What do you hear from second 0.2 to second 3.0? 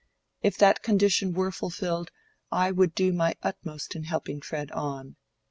If that condition were fulfilled I would